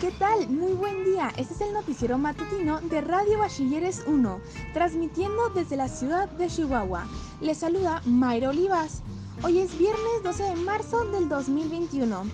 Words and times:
¿qué 0.00 0.12
tal? 0.12 0.48
Muy 0.48 0.72
buen 0.74 1.04
día. 1.04 1.32
Este 1.36 1.54
es 1.54 1.60
el 1.60 1.72
noticiero 1.72 2.18
matutino 2.18 2.80
de 2.82 3.00
Radio 3.00 3.38
Bachilleres 3.38 4.04
1, 4.06 4.40
transmitiendo 4.72 5.48
desde 5.48 5.76
la 5.76 5.88
ciudad 5.88 6.28
de 6.28 6.46
Chihuahua. 6.46 7.04
Les 7.40 7.58
saluda 7.58 8.00
Mayra 8.04 8.50
Olivas. 8.50 9.02
Hoy 9.42 9.58
es 9.58 9.76
viernes 9.76 10.22
12 10.22 10.42
de 10.44 10.56
marzo 10.56 11.04
del 11.06 11.28
2021. 11.28 12.24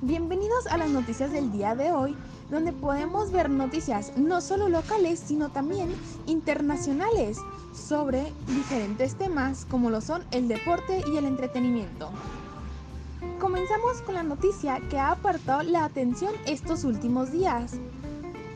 Bienvenidos 0.00 0.66
a 0.66 0.76
las 0.76 0.90
noticias 0.90 1.30
del 1.30 1.52
día 1.52 1.76
de 1.76 1.92
hoy, 1.92 2.16
donde 2.50 2.72
podemos 2.72 3.30
ver 3.30 3.48
noticias 3.48 4.16
no 4.16 4.40
solo 4.40 4.68
locales, 4.68 5.20
sino 5.20 5.50
también 5.50 5.94
internacionales 6.26 7.38
sobre 7.72 8.32
diferentes 8.48 9.14
temas 9.14 9.66
como 9.66 9.88
lo 9.88 10.00
son 10.00 10.24
el 10.32 10.48
deporte 10.48 11.04
y 11.06 11.16
el 11.16 11.26
entretenimiento. 11.26 12.10
Comenzamos 13.40 14.00
con 14.02 14.14
la 14.14 14.22
noticia 14.22 14.80
que 14.88 14.98
ha 14.98 15.10
apartado 15.12 15.62
la 15.62 15.84
atención 15.84 16.32
estos 16.46 16.84
últimos 16.84 17.32
días. 17.32 17.74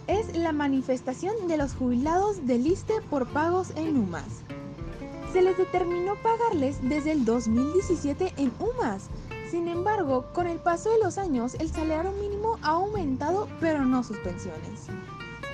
Es 0.07 0.37
la 0.37 0.53
manifestación 0.53 1.49
de 1.49 1.59
los 1.59 1.75
jubilados 1.75 2.47
del 2.47 2.67
ISTE 2.67 3.01
por 3.11 3.27
pagos 3.29 3.73
en 3.77 3.97
UMAS. 3.97 4.43
Se 5.33 5.43
les 5.43 5.59
determinó 5.59 6.15
pagarles 6.17 6.79
desde 6.83 7.13
el 7.13 7.25
2017 7.25 8.35
en 8.39 8.53
UMAS. 8.59 9.11
Sin 9.51 9.69
embargo, 9.69 10.27
con 10.33 10.47
el 10.47 10.59
paso 10.59 10.91
de 10.91 10.99
los 10.99 11.19
años, 11.19 11.55
el 11.55 11.71
salario 11.71 12.13
mínimo 12.13 12.59
ha 12.63 12.71
aumentado, 12.71 13.49
pero 13.61 13.85
no 13.85 14.03
sus 14.03 14.19
pensiones. 14.19 14.87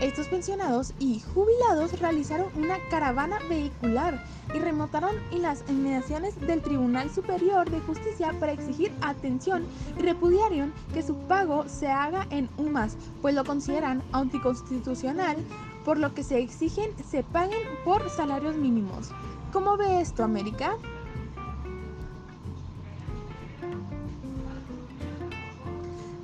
Estos 0.05 0.29
pensionados 0.29 0.93
y 0.99 1.21
jubilados 1.33 1.99
realizaron 1.99 2.49
una 2.57 2.77
caravana 2.91 3.39
vehicular 3.49 4.23
y 4.55 4.59
remontaron 4.59 5.17
en 5.31 5.41
las 5.41 5.65
inmediaciones 5.67 6.39
del 6.43 6.61
Tribunal 6.61 7.11
Superior 7.11 7.71
de 7.71 7.81
Justicia 7.81 8.35
para 8.39 8.53
exigir 8.53 8.93
atención 9.01 9.65
y 9.99 10.03
repudiaron 10.03 10.75
que 10.93 11.03
su 11.03 11.17
pago 11.17 11.65
se 11.71 11.89
haga 11.89 12.27
en 12.29 12.51
UMAS, 12.59 12.99
pues 13.23 13.35
lo 13.35 13.47
consideran 13.47 14.03
anticonstitucional, 14.13 15.39
por 15.87 15.97
lo 15.97 16.13
que 16.13 16.23
se 16.23 16.39
exigen 16.39 16.91
se 17.09 17.23
paguen 17.23 17.67
por 17.83 18.11
salarios 18.11 18.57
mínimos. 18.57 19.09
¿Cómo 19.55 19.79
ve 19.79 20.03
esto, 20.03 20.23
América? 20.23 20.77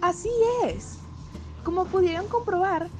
Así 0.02 0.30
es. 0.66 0.98
Como 1.64 1.86
pudieron 1.86 2.26
comprobar, 2.28 2.90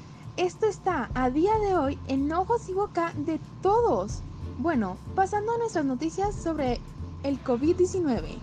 esto 0.41 0.65
está 0.65 1.11
a 1.13 1.29
día 1.29 1.59
de 1.59 1.77
hoy 1.77 1.99
en 2.09 2.33
ojos 2.33 2.67
y 2.71 2.73
boca 2.73 3.13
de 3.15 3.39
todos. 3.61 4.23
Bueno, 4.57 4.97
pasando 5.15 5.53
a 5.53 5.59
nuestras 5.59 5.85
noticias 5.85 6.35
sobre 6.35 6.81
el 7.25 7.45
COVID-19. 7.45 8.39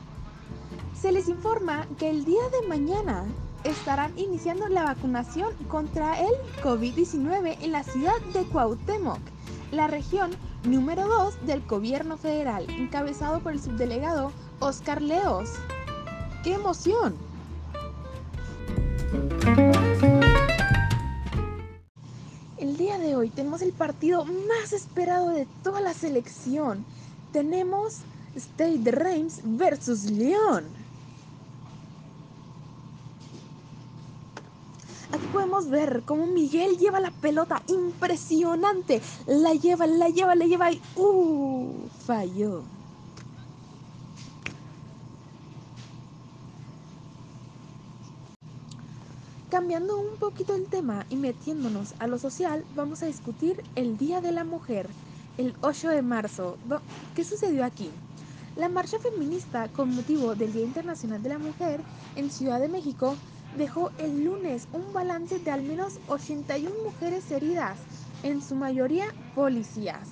Se 0.96 1.12
les 1.12 1.28
informa 1.28 1.88
que 1.98 2.12
el 2.12 2.24
día 2.24 2.44
de 2.50 2.68
mañana 2.68 3.26
estarán 3.64 4.14
iniciando 4.16 4.68
la 4.68 4.84
vacunación 4.84 5.52
contra 5.70 6.22
el 6.22 6.34
COVID-19 6.62 7.58
en 7.62 7.72
la 7.72 7.84
ciudad 7.84 8.22
de 8.32 8.44
Cuauhtémoc, 8.44 9.20
la 9.72 9.88
región 9.88 10.30
número 10.66 11.08
2 11.08 11.48
del 11.48 11.66
gobierno 11.66 12.16
federal, 12.16 12.70
encabezado 12.70 13.40
por 13.40 13.54
el 13.54 13.60
subdelegado 13.60 14.32
Oscar 14.60 15.02
Leos. 15.02 15.50
¡Qué 16.44 16.54
emoción! 16.54 17.27
Tenemos 23.38 23.62
el 23.62 23.72
partido 23.72 24.26
más 24.26 24.74
esperado 24.74 25.30
de 25.30 25.46
toda 25.64 25.80
la 25.80 25.94
selección. 25.94 26.84
Tenemos 27.32 27.98
State 28.36 28.90
Reims 28.90 29.42
versus 29.44 30.06
León. 30.06 30.66
Aquí 35.12 35.28
podemos 35.32 35.70
ver 35.70 36.02
cómo 36.04 36.26
Miguel 36.26 36.80
lleva 36.80 37.00
la 37.00 37.12
pelota 37.12 37.62
impresionante. 37.68 39.04
La 39.28 39.54
lleva, 39.54 39.86
la 39.86 40.10
lleva, 40.10 40.34
la 40.34 40.46
lleva 40.48 40.72
y 40.72 40.82
¡uh! 40.96 41.88
Falló. 42.08 42.64
Cambiando 49.58 49.98
un 49.98 50.20
poquito 50.20 50.54
el 50.54 50.68
tema 50.68 51.08
y 51.10 51.16
metiéndonos 51.16 51.96
a 51.98 52.06
lo 52.06 52.20
social, 52.20 52.64
vamos 52.76 53.02
a 53.02 53.08
discutir 53.08 53.64
el 53.74 53.98
Día 53.98 54.22
de 54.22 54.32
la 54.32 54.44
Mujer, 54.44 54.88
el 55.40 55.56
8 55.62 55.90
de 55.90 56.04
marzo. 56.04 56.60
¿Qué 57.16 57.24
sucedió 57.24 57.66
aquí? 57.66 57.90
La 58.56 58.70
marcha 58.70 59.00
feminista 59.00 59.68
con 59.70 59.96
motivo 59.96 60.36
del 60.36 60.54
Día 60.54 60.64
Internacional 60.64 61.24
de 61.24 61.30
la 61.30 61.40
Mujer 61.40 61.82
en 62.16 62.30
Ciudad 62.30 62.60
de 62.60 62.68
México 62.68 63.16
dejó 63.58 63.90
el 63.98 64.24
lunes 64.24 64.68
un 64.74 64.94
balance 64.94 65.40
de 65.40 65.50
al 65.50 65.64
menos 65.64 66.02
81 66.06 66.72
mujeres 66.86 67.32
heridas, 67.32 67.80
en 68.22 68.44
su 68.44 68.54
mayoría 68.54 69.06
policías. 69.34 70.08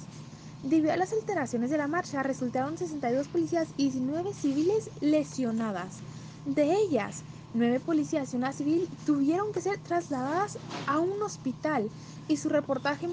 Debido 0.64 0.92
a 0.92 0.98
las 0.98 1.14
alteraciones 1.14 1.70
de 1.70 1.78
la 1.78 1.88
marcha, 1.88 2.24
resultaron 2.24 2.80
62 2.80 3.28
policías 3.28 3.68
y 3.78 3.92
19 3.92 4.34
civiles 4.34 4.90
lesionadas. 5.02 5.98
De 6.46 6.74
ellas, 6.74 7.24
Nueve 7.56 7.80
policías 7.80 8.34
y 8.34 8.36
una 8.36 8.52
civil 8.52 8.90
tuvieron 9.06 9.54
que 9.54 9.62
ser 9.62 9.78
trasladadas 9.78 10.60
a 10.88 11.00
un 11.00 11.24
hospital 11.24 11.90
y 12.28 12.36
su 12.36 12.50
reportaje 12.50 13.08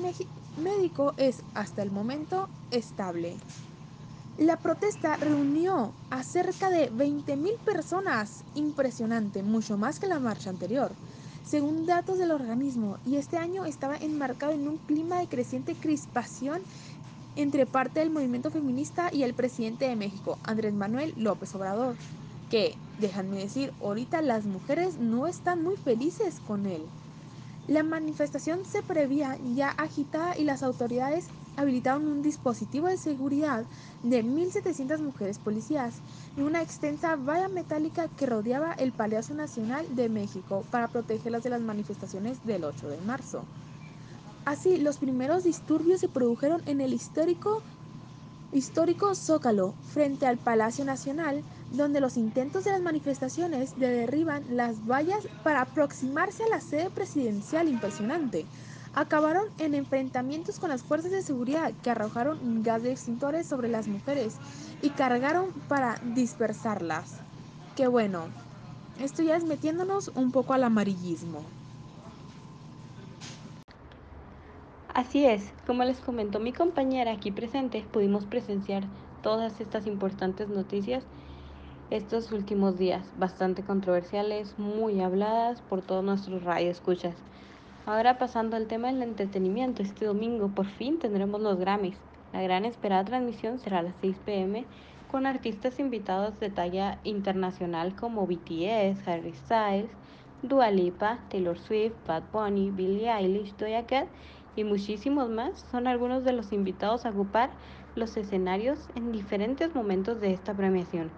médico 0.57 1.15
es 1.17 1.45
hasta 1.55 1.81
el 1.81 1.93
momento 1.93 2.49
estable. 2.73 3.37
La 4.39 4.57
protesta 4.57 5.17
reunió 5.17 5.93
a 6.11 6.25
cerca 6.25 6.71
de 6.71 6.91
20.000 6.91 7.57
personas, 7.65 8.43
impresionante, 8.57 9.45
mucho 9.45 9.79
más 9.79 10.01
que 10.01 10.09
la 10.09 10.19
marcha 10.19 10.51
anterior, 10.51 10.91
según 11.45 11.87
datos 11.87 12.19
del 12.19 12.33
organismo, 12.33 12.99
y 13.07 13.19
este 13.19 13.37
año 13.37 13.65
estaba 13.65 13.97
enmarcado 13.97 14.55
en 14.55 14.67
un 14.67 14.79
clima 14.79 15.21
de 15.21 15.29
creciente 15.29 15.77
crispación 15.77 16.63
entre 17.37 17.65
parte 17.65 18.01
del 18.01 18.11
movimiento 18.11 18.51
feminista 18.51 19.09
y 19.13 19.23
el 19.23 19.35
presidente 19.35 19.85
de 19.85 19.95
México, 19.95 20.37
Andrés 20.43 20.75
Manuel 20.75 21.15
López 21.17 21.55
Obrador 21.55 21.95
que, 22.53 22.77
déjenme 23.03 23.41
decir, 23.41 23.73
ahorita 23.83 24.23
las 24.23 24.47
mujeres 24.47 24.99
no 24.99 25.27
están 25.27 25.63
muy 25.63 25.77
felices 25.77 26.41
con 26.47 26.67
él. 26.67 26.83
La 27.69 27.83
manifestación 27.83 28.65
se 28.65 28.83
prevía 28.83 29.37
ya 29.55 29.71
agitada 29.71 30.39
y 30.39 30.45
las 30.45 30.63
autoridades 30.63 31.27
habilitaron 31.57 32.07
un 32.07 32.23
dispositivo 32.23 32.87
de 32.87 32.97
seguridad 32.97 33.65
de 34.03 34.25
1.700 34.25 35.01
mujeres 35.01 35.39
policías 35.39 35.95
y 36.37 36.41
una 36.43 36.63
extensa 36.63 37.17
valla 37.17 37.49
metálica 37.49 38.09
que 38.09 38.27
rodeaba 38.27 38.73
el 38.73 38.93
Palacio 38.93 39.35
Nacional 39.35 39.85
de 39.95 40.09
México 40.09 40.65
para 40.71 40.89
protegerlas 40.89 41.43
de 41.43 41.51
las 41.51 41.61
manifestaciones 41.61 42.45
del 42.47 42.65
8 42.65 42.89
de 42.89 42.99
marzo. 42.99 43.45
Así, 44.45 44.79
los 44.79 44.99
primeros 44.99 45.45
disturbios 45.45 46.01
se 46.01 46.09
produjeron 46.09 46.63
en 46.67 46.81
el 46.81 46.95
histórico, 46.95 47.63
histórico 48.53 49.15
Zócalo, 49.15 49.75
frente 49.93 50.27
al 50.27 50.39
Palacio 50.39 50.85
Nacional, 50.85 51.43
donde 51.73 52.01
los 52.01 52.17
intentos 52.17 52.65
de 52.65 52.71
las 52.71 52.83
manifestaciones 52.83 53.75
de 53.77 53.89
derriban 53.89 54.45
las 54.47 54.85
vallas 54.85 55.29
para 55.43 55.63
aproximarse 55.63 56.45
a 56.45 56.49
la 56.49 56.61
sede 56.61 56.91
presidencial 56.91 57.69
impresionante 57.69 58.51
acabaron 58.93 59.45
en 59.57 59.75
enfrentamientos 59.75 60.59
con 60.59 60.69
las 60.69 60.85
fuerzas 60.85 61.13
de 61.13 61.23
seguridad 61.23 61.75
que 61.83 61.91
arrojaron 61.91 62.63
gas 62.63 62.83
de 62.83 62.93
extintores 62.93 63.47
sobre 63.47 63.69
las 63.69 63.89
mujeres 63.89 64.43
y 64.83 64.91
cargaron 64.91 65.53
para 65.67 65.99
dispersarlas. 66.03 67.25
Qué 67.75 67.87
bueno, 67.87 68.35
esto 68.99 69.23
ya 69.23 69.37
es 69.37 69.45
metiéndonos 69.45 70.13
un 70.15 70.31
poco 70.31 70.53
al 70.53 70.65
amarillismo. 70.65 71.41
Así 74.89 75.25
es, 75.25 75.55
como 75.67 75.85
les 75.85 76.01
comentó 76.01 76.39
mi 76.39 76.53
compañera 76.53 77.13
aquí 77.13 77.31
presente, 77.31 77.89
pudimos 77.91 78.27
presenciar 78.27 78.85
todas 79.23 79.61
estas 79.61 79.87
importantes 79.87 80.49
noticias 80.51 81.05
estos 81.93 82.33
últimos 82.33 82.79
días, 82.79 83.05
bastante 83.19 83.63
controversiales, 83.63 84.59
muy 84.59 85.03
habladas 85.03 85.61
por 85.61 85.83
todos 85.83 86.03
nuestros 86.03 86.43
radioescuchas. 86.43 87.15
Ahora 87.85 88.17
pasando 88.17 88.57
al 88.57 88.67
tema 88.67 88.89
del 88.91 89.03
entretenimiento, 89.03 89.83
este 89.83 90.07
domingo 90.07 90.49
por 90.49 90.65
fin 90.65 90.99
tendremos 90.99 91.43
los 91.43 91.59
Grammys. 91.59 91.99
La 92.33 92.41
gran 92.41 92.65
esperada 92.65 93.05
transmisión 93.05 93.59
será 93.59 93.81
a 93.81 93.83
las 93.83 93.95
6 94.01 94.17
pm 94.25 94.65
con 95.11 95.27
artistas 95.27 95.79
invitados 95.79 96.41
de 96.41 96.49
talla 96.49 96.99
internacional 97.05 97.95
como 97.95 98.27
BTS, 98.27 99.07
Harry 99.07 99.35
Styles, 99.35 99.91
Dua 100.43 100.71
Lipa, 100.71 101.19
Taylor 101.29 101.59
Swift, 101.59 101.93
Bad 102.07 102.23
Bunny, 102.33 102.71
Billie 102.71 103.13
Eilish, 103.13 103.55
Doja 103.59 103.85
Cat 103.85 104.09
y 104.57 104.65
muchísimos 104.65 105.29
más 105.29 105.67
son 105.71 105.87
algunos 105.87 106.25
de 106.25 106.33
los 106.33 106.55
invitados 106.55 107.05
a 107.05 107.11
ocupar 107.11 107.51
los 107.97 108.17
escenarios 108.17 108.89
en 108.95 109.13
diferentes 109.13 109.75
momentos 109.75 110.23
de 110.23 110.33
esta 110.33 110.55
premiación 110.55 111.11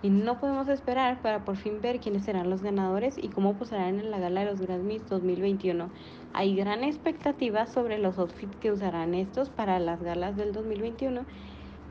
y 0.00 0.10
no 0.10 0.38
podemos 0.38 0.68
esperar 0.68 1.20
para 1.22 1.44
por 1.44 1.56
fin 1.56 1.80
ver 1.80 1.98
quiénes 1.98 2.24
serán 2.24 2.50
los 2.50 2.62
ganadores 2.62 3.18
y 3.18 3.28
cómo 3.28 3.54
posarán 3.54 3.98
en 3.98 4.10
la 4.10 4.18
gala 4.18 4.40
de 4.40 4.46
los 4.46 4.60
Grammys 4.60 5.08
2021. 5.08 5.90
Hay 6.34 6.54
gran 6.54 6.84
expectativa 6.84 7.66
sobre 7.66 7.98
los 7.98 8.16
outfits 8.18 8.56
que 8.56 8.70
usarán 8.70 9.14
estos 9.14 9.48
para 9.48 9.80
las 9.80 10.00
galas 10.00 10.36
del 10.36 10.52
2021 10.52 11.22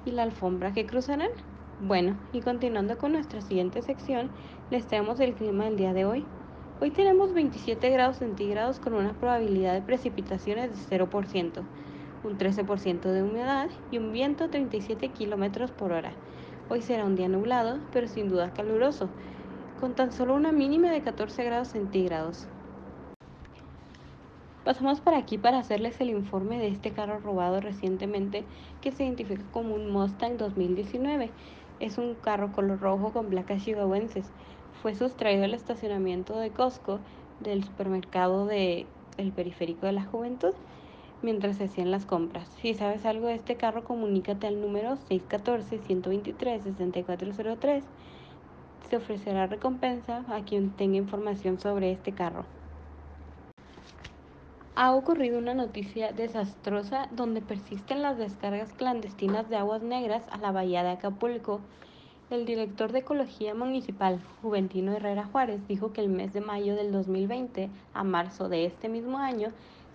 y 0.05 0.11
la 0.11 0.23
alfombra 0.23 0.73
que 0.73 0.85
cruzarán. 0.85 1.31
Bueno, 1.81 2.17
y 2.31 2.39
continuando 2.39 2.97
con 2.97 3.11
nuestra 3.11 3.41
siguiente 3.41 3.81
sección, 3.81 4.29
les 4.71 4.87
traemos 4.87 5.19
el 5.19 5.33
clima 5.33 5.65
del 5.65 5.75
día 5.75 5.93
de 5.93 6.05
hoy. 6.05 6.25
Hoy 6.79 6.91
tenemos 6.91 7.33
27 7.33 7.89
grados 7.89 8.17
centígrados 8.17 8.79
con 8.79 8.93
una 8.93 9.13
probabilidad 9.13 9.73
de 9.73 9.81
precipitaciones 9.81 10.89
de 10.89 10.97
0%, 10.97 11.63
un 12.23 12.37
13% 12.37 13.01
de 13.01 13.23
humedad 13.23 13.67
y 13.91 13.97
un 13.97 14.13
viento 14.13 14.45
de 14.45 14.51
37 14.51 15.09
km 15.09 15.69
por 15.71 15.91
hora. 15.91 16.13
Hoy 16.69 16.81
será 16.81 17.05
un 17.05 17.15
día 17.15 17.29
nublado, 17.29 17.79
pero 17.93 18.07
sin 18.09 18.27
duda 18.27 18.51
caluroso, 18.51 19.09
con 19.79 19.95
tan 19.95 20.11
solo 20.11 20.35
una 20.35 20.51
mínima 20.51 20.91
de 20.91 21.01
14 21.01 21.45
grados 21.45 21.69
centígrados. 21.69 22.45
Pasamos 24.65 24.99
por 24.99 25.13
aquí 25.13 25.37
para 25.37 25.59
hacerles 25.59 26.01
el 26.01 26.09
informe 26.09 26.59
de 26.59 26.67
este 26.67 26.91
carro 26.91 27.19
robado 27.19 27.61
recientemente 27.61 28.43
que 28.81 28.91
se 28.91 29.05
identifica 29.05 29.43
como 29.53 29.75
un 29.75 29.89
Mustang 29.89 30.37
2019. 30.37 31.31
Es 31.79 31.97
un 31.97 32.15
carro 32.15 32.51
color 32.51 32.81
rojo 32.81 33.13
con 33.13 33.29
placas 33.29 33.63
chihuahuenses. 33.63 34.25
Fue 34.81 34.93
sustraído 34.93 35.43
del 35.43 35.53
estacionamiento 35.53 36.37
de 36.37 36.51
Costco 36.51 36.99
del 37.39 37.63
supermercado 37.63 38.45
de 38.45 38.87
el 39.15 39.31
periférico 39.31 39.85
de 39.85 39.93
la 39.93 40.03
juventud 40.03 40.53
mientras 41.21 41.57
se 41.57 41.65
hacían 41.65 41.91
las 41.91 42.05
compras. 42.05 42.47
Si 42.61 42.73
sabes 42.73 43.05
algo 43.05 43.27
de 43.27 43.35
este 43.35 43.55
carro, 43.55 43.83
comunícate 43.83 44.47
al 44.47 44.61
número 44.61 44.97
614-123-6403. 45.09 47.83
Se 48.89 48.97
ofrecerá 48.97 49.47
recompensa 49.47 50.23
a 50.29 50.43
quien 50.43 50.71
tenga 50.71 50.97
información 50.97 51.59
sobre 51.59 51.91
este 51.91 52.13
carro 52.13 52.45
ha 54.79 54.93
ocurrido 54.93 55.39
una 55.39 55.55
noticia 55.55 56.11
desastrosa 56.11 57.09
donde 57.11 57.41
persisten 57.41 58.03
las 58.03 58.19
descargas 58.19 58.73
clandestinas 58.73 59.49
de 59.49 59.55
aguas 59.55 59.81
negras 59.81 60.21
a 60.29 60.37
la 60.37 60.51
bahía 60.51 60.83
de 60.83 60.91
Acapulco. 60.91 61.61
El 62.29 62.45
director 62.45 62.91
de 62.91 62.99
Ecología 62.99 63.55
Municipal, 63.55 64.21
Juventino 64.43 64.91
Herrera 64.91 65.25
Juárez, 65.25 65.67
dijo 65.67 65.93
que 65.93 66.01
el 66.01 66.09
mes 66.09 66.31
de 66.31 66.41
mayo 66.41 66.75
del 66.75 66.91
2020 66.91 67.71
a 67.95 68.03
marzo 68.03 68.49
de 68.49 68.65
este 68.65 68.87
mismo 68.87 69.17
año 69.17 69.47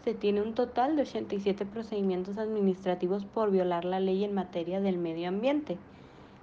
se 0.05 0.15
tiene 0.15 0.43
un 0.43 0.55
total 0.55 0.97
de 0.97 1.03
87 1.03 1.65
procedimientos 1.67 2.39
administrativos 2.39 3.25
por 3.25 3.51
violar 3.51 3.85
la 3.85 4.01
ley 4.01 4.25
en 4.25 4.35
materia 4.35 4.81
del 4.81 4.99
medio 4.99 5.29
ambiente. 5.29 5.79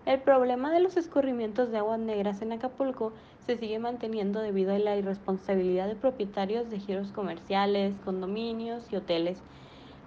El 0.05 0.19
problema 0.21 0.71
de 0.71 0.79
los 0.79 0.95
escurrimientos 0.95 1.69
de 1.69 1.77
aguas 1.77 1.99
negras 1.99 2.41
en 2.41 2.53
Acapulco 2.53 3.11
se 3.45 3.57
sigue 3.57 3.77
manteniendo 3.79 4.39
debido 4.39 4.73
a 4.73 4.79
la 4.79 4.95
irresponsabilidad 4.95 5.87
de 5.87 5.95
propietarios 5.95 6.69
de 6.69 6.79
giros 6.79 7.11
comerciales, 7.11 7.93
condominios 8.05 8.91
y 8.91 8.95
hoteles. 8.95 9.41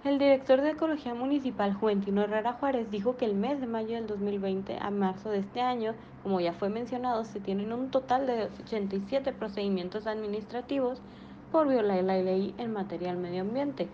El 0.03 0.17
director 0.17 0.59
de 0.59 0.71
Ecología 0.71 1.13
Municipal, 1.13 1.73
Juventino 1.73 2.23
Herrera 2.23 2.53
Juárez, 2.53 2.91
dijo 2.91 3.15
que 3.15 3.25
el 3.25 3.35
mes 3.35 3.61
de 3.61 3.67
mayo 3.67 3.95
del 3.95 4.07
2020 4.07 4.77
a 4.81 4.89
marzo 4.89 5.29
de 5.29 5.39
este 5.39 5.61
año, 5.61 5.93
como 6.23 6.41
ya 6.41 6.53
fue 6.53 6.69
mencionado, 6.69 7.23
se 7.23 7.39
tienen 7.39 7.71
un 7.71 7.89
total 7.89 8.27
de 8.27 8.49
87 8.63 9.31
procedimientos 9.31 10.07
administrativos 10.07 10.99
por 11.53 11.67
violar 11.67 12.03
la 12.03 12.17
ley 12.17 12.55
en 12.57 12.73
materia 12.73 13.09
del 13.09 13.21
medio 13.21 13.41
ambiente. 13.41 13.87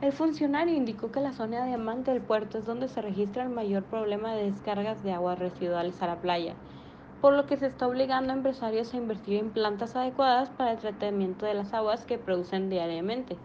El 0.00 0.12
funcionario 0.12 0.74
indicó 0.74 1.12
que 1.12 1.20
la 1.20 1.34
zona 1.34 1.66
diamante 1.66 2.10
del 2.10 2.22
puerto 2.22 2.56
es 2.56 2.64
donde 2.64 2.88
se 2.88 3.02
registra 3.02 3.42
el 3.42 3.50
mayor 3.50 3.82
problema 3.82 4.32
de 4.32 4.50
descargas 4.50 5.04
de 5.04 5.12
aguas 5.12 5.38
residuales 5.38 6.00
a 6.00 6.06
la 6.06 6.16
playa, 6.16 6.54
por 7.20 7.34
lo 7.34 7.44
que 7.44 7.58
se 7.58 7.66
está 7.66 7.86
obligando 7.86 8.32
a 8.32 8.36
empresarios 8.36 8.94
a 8.94 8.96
invertir 8.96 9.40
en 9.40 9.50
plantas 9.50 9.94
adecuadas 9.94 10.48
para 10.48 10.72
el 10.72 10.78
tratamiento 10.78 11.44
de 11.44 11.52
las 11.52 11.74
aguas 11.74 12.06
que 12.06 12.16
producen 12.16 12.70
diariamente. 12.70 13.36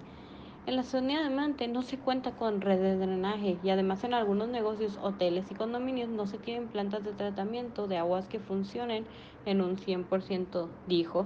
En 0.65 0.77
la 0.77 0.83
zona 0.83 1.19
diamante 1.19 1.67
no 1.67 1.81
se 1.81 1.97
cuenta 1.97 2.31
con 2.31 2.61
redes 2.61 2.99
de 2.99 3.05
drenaje 3.05 3.57
y 3.61 3.69
además 3.69 4.05
en 4.05 4.13
algunos 4.13 4.47
negocios, 4.47 4.97
hoteles 5.01 5.51
y 5.51 5.55
condominios 5.55 6.07
no 6.07 6.25
se 6.25 6.37
tienen 6.37 6.69
plantas 6.69 7.03
de 7.03 7.11
tratamiento 7.11 7.85
de 7.85 7.97
aguas 7.97 8.29
que 8.29 8.39
funcionen 8.39 9.03
en 9.45 9.59
un 9.59 9.75
100%, 9.75 10.69
dijo. 10.87 11.25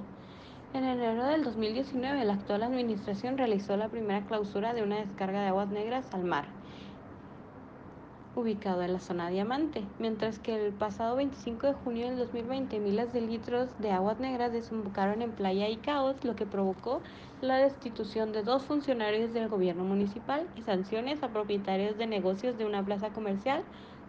En 0.73 0.85
enero 0.85 1.27
del 1.27 1.43
2019, 1.43 2.25
la 2.25 2.33
actual 2.33 2.63
administración 2.63 3.37
realizó 3.37 3.77
la 3.77 3.89
primera 3.89 4.25
clausura 4.25 4.73
de 4.73 4.81
una 4.81 4.97
descarga 4.97 5.41
de 5.41 5.49
aguas 5.49 5.69
negras 5.69 6.11
al 6.15 6.23
mar, 6.23 6.45
ubicado 8.35 8.81
en 8.81 8.93
la 8.93 8.99
zona 8.99 9.29
Diamante, 9.29 9.83
mientras 9.99 10.39
que 10.39 10.55
el 10.55 10.73
pasado 10.73 11.15
25 11.15 11.67
de 11.67 11.73
junio 11.73 12.07
del 12.07 12.17
2020 12.17 12.79
miles 12.79 13.13
de 13.13 13.21
litros 13.21 13.69
de 13.77 13.91
aguas 13.91 14.19
negras 14.19 14.51
desembocaron 14.51 15.21
en 15.21 15.31
Playa 15.33 15.69
Icaos, 15.69 16.23
lo 16.23 16.35
que 16.35 16.47
provocó 16.47 17.03
la 17.39 17.57
destitución 17.57 18.31
de 18.31 18.41
dos 18.41 18.63
funcionarios 18.63 19.31
del 19.31 19.49
gobierno 19.49 19.83
municipal 19.83 20.49
y 20.55 20.63
sanciones 20.63 21.21
a 21.21 21.31
propietarios 21.31 21.97
de 21.97 22.07
negocios 22.07 22.57
de 22.57 22.65
una 22.65 22.83
plaza 22.83 23.13
comercial 23.13 23.63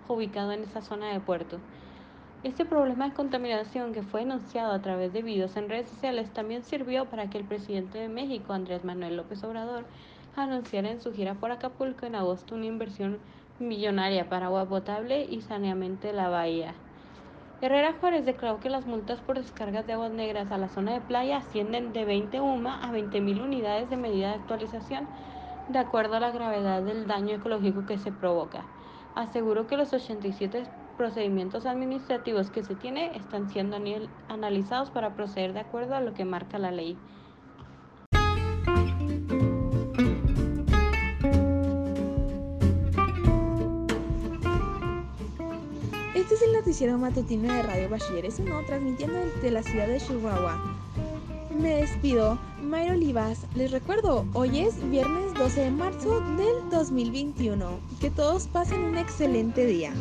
ubicado 0.08 0.52
en 0.52 0.64
esa 0.64 0.80
zona 0.80 1.12
de 1.12 1.20
puerto. 1.20 1.60
Este 2.44 2.66
problema 2.66 3.08
de 3.08 3.14
contaminación 3.14 3.94
que 3.94 4.02
fue 4.02 4.20
denunciado 4.20 4.74
a 4.74 4.82
través 4.82 5.14
de 5.14 5.22
videos 5.22 5.56
en 5.56 5.70
redes 5.70 5.88
sociales 5.88 6.30
también 6.34 6.62
sirvió 6.62 7.06
para 7.06 7.30
que 7.30 7.38
el 7.38 7.44
presidente 7.44 7.96
de 7.96 8.10
México, 8.10 8.52
Andrés 8.52 8.84
Manuel 8.84 9.16
López 9.16 9.42
Obrador, 9.44 9.86
anunciara 10.36 10.90
en 10.90 11.00
su 11.00 11.14
gira 11.14 11.32
por 11.32 11.52
Acapulco 11.52 12.04
en 12.04 12.14
agosto 12.14 12.54
una 12.54 12.66
inversión 12.66 13.18
millonaria 13.58 14.28
para 14.28 14.46
agua 14.46 14.68
potable 14.68 15.24
y 15.24 15.40
saneamiento 15.40 16.06
de 16.06 16.12
la 16.12 16.28
bahía. 16.28 16.74
Herrera 17.62 17.94
Juárez 17.98 18.26
declaró 18.26 18.60
que 18.60 18.68
las 18.68 18.84
multas 18.84 19.22
por 19.22 19.38
descargas 19.38 19.86
de 19.86 19.94
aguas 19.94 20.12
negras 20.12 20.52
a 20.52 20.58
la 20.58 20.68
zona 20.68 20.92
de 20.92 21.00
playa 21.00 21.38
ascienden 21.38 21.94
de 21.94 22.04
20 22.04 22.42
UMA 22.42 22.86
a 22.86 22.92
20.000 22.92 23.42
unidades 23.42 23.88
de 23.88 23.96
medida 23.96 24.28
de 24.28 24.34
actualización, 24.34 25.08
de 25.70 25.78
acuerdo 25.78 26.16
a 26.16 26.20
la 26.20 26.30
gravedad 26.30 26.82
del 26.82 27.06
daño 27.06 27.36
ecológico 27.36 27.86
que 27.86 27.96
se 27.96 28.12
provoca. 28.12 28.66
Aseguró 29.14 29.66
que 29.66 29.78
los 29.78 29.94
87 29.94 30.64
procedimientos 30.96 31.66
administrativos 31.66 32.50
que 32.50 32.62
se 32.62 32.74
tiene 32.74 33.16
están 33.16 33.48
siendo 33.50 33.76
analizados 34.28 34.90
para 34.90 35.14
proceder 35.14 35.52
de 35.52 35.60
acuerdo 35.60 35.94
a 35.94 36.00
lo 36.00 36.14
que 36.14 36.24
marca 36.24 36.58
la 36.58 36.70
ley. 36.70 36.96
Este 46.14 46.34
es 46.36 46.42
el 46.42 46.52
noticiero 46.54 46.96
matutino 46.96 47.52
de 47.52 47.62
Radio 47.62 47.90
Bachiller 47.90 48.24
es 48.24 48.38
uno 48.38 48.60
transmitiendo 48.66 49.18
desde 49.18 49.50
la 49.50 49.62
ciudad 49.62 49.86
de 49.86 49.98
Chihuahua. 49.98 50.58
Me 51.60 51.76
despido, 51.76 52.38
Mayro 52.62 52.94
Olivas. 52.94 53.46
Les 53.54 53.70
recuerdo, 53.70 54.26
hoy 54.32 54.60
es 54.60 54.90
viernes 54.90 55.34
12 55.34 55.60
de 55.60 55.70
marzo 55.70 56.20
del 56.36 56.70
2021. 56.70 57.78
Que 58.00 58.10
todos 58.10 58.46
pasen 58.48 58.80
un 58.80 58.96
excelente 58.96 59.64
día. 59.64 59.92